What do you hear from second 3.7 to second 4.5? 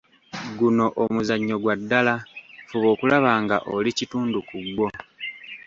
oli kitundu